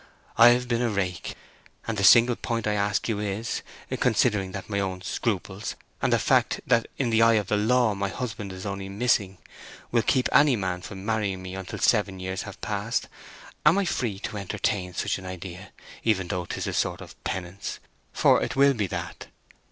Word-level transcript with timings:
I've 0.35 0.67
been 0.67 0.81
a 0.81 0.89
rake, 0.89 1.35
and 1.87 1.95
the 1.95 2.03
single 2.03 2.35
point 2.35 2.65
I 2.65 2.73
ask 2.73 3.07
you 3.07 3.19
is, 3.19 3.61
considering 3.99 4.51
that 4.51 4.67
my 4.67 4.79
own 4.79 5.01
scruples, 5.03 5.75
and 6.01 6.11
the 6.11 6.17
fact 6.17 6.59
that 6.65 6.87
in 6.97 7.11
the 7.11 7.21
eye 7.21 7.35
of 7.35 7.49
the 7.49 7.55
law 7.55 7.93
my 7.93 8.09
husband 8.09 8.51
is 8.51 8.65
only 8.65 8.89
missing, 8.89 9.37
will 9.91 10.01
keep 10.01 10.27
any 10.31 10.55
man 10.55 10.81
from 10.81 11.05
marrying 11.05 11.43
me 11.43 11.53
until 11.53 11.77
seven 11.77 12.19
years 12.19 12.41
have 12.41 12.59
passed—am 12.61 13.77
I 13.77 13.85
free 13.85 14.17
to 14.21 14.37
entertain 14.37 14.95
such 14.95 15.19
an 15.19 15.27
idea, 15.27 15.71
even 16.03 16.29
though 16.29 16.45
'tis 16.45 16.65
a 16.65 16.73
sort 16.73 17.01
of 17.01 17.23
penance—for 17.23 18.41
it 18.41 18.55
will 18.55 18.73
be 18.73 18.87
that? 18.87 19.27